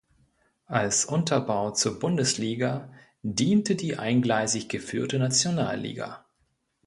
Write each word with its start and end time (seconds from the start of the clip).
Als 0.65 1.05
Unterbau 1.05 1.69
zur 1.73 1.99
"Bundesliga" 1.99 2.91
diente 3.21 3.75
die 3.75 3.97
eingleisig 3.99 4.67
geführte 4.67 5.19
Nationalliga. 5.19 6.25